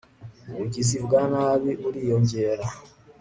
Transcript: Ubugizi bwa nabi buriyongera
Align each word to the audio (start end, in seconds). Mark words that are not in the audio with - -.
Ubugizi 0.51 0.97
bwa 1.05 1.21
nabi 1.31 1.71
buriyongera 1.81 2.65